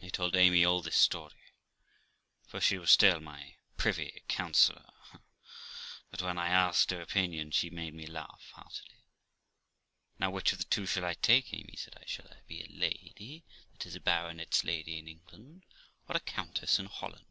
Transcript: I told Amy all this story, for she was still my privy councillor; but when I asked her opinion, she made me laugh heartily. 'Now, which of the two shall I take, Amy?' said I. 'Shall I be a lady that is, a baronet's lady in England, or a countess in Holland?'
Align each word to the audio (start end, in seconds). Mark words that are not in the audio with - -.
I 0.00 0.10
told 0.10 0.36
Amy 0.36 0.64
all 0.64 0.80
this 0.80 0.94
story, 0.96 1.50
for 2.46 2.60
she 2.60 2.78
was 2.78 2.92
still 2.92 3.18
my 3.18 3.56
privy 3.76 4.22
councillor; 4.28 4.92
but 6.08 6.22
when 6.22 6.38
I 6.38 6.46
asked 6.50 6.92
her 6.92 7.00
opinion, 7.00 7.50
she 7.50 7.68
made 7.68 7.92
me 7.92 8.06
laugh 8.06 8.52
heartily. 8.54 9.02
'Now, 10.20 10.30
which 10.30 10.52
of 10.52 10.58
the 10.58 10.64
two 10.66 10.86
shall 10.86 11.04
I 11.04 11.14
take, 11.14 11.52
Amy?' 11.52 11.74
said 11.76 11.96
I. 12.00 12.04
'Shall 12.06 12.28
I 12.28 12.42
be 12.46 12.60
a 12.60 12.68
lady 12.78 13.42
that 13.72 13.86
is, 13.86 13.96
a 13.96 14.00
baronet's 14.00 14.62
lady 14.62 15.00
in 15.00 15.08
England, 15.08 15.64
or 16.08 16.16
a 16.16 16.20
countess 16.20 16.78
in 16.78 16.86
Holland?' 16.86 17.26